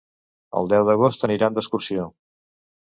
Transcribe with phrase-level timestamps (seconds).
[0.61, 2.11] El deu d'agost aniran d'excursió.